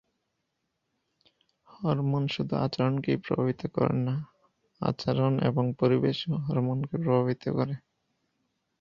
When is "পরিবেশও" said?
5.79-6.33